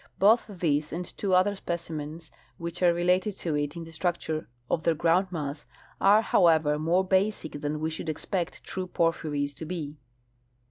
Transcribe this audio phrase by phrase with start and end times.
[0.17, 4.81] Both this and two other specimens which are related to it in the structure of
[4.81, 5.65] their groundmass,
[5.99, 9.97] are, however, more basic than we should expect true porphyries to be.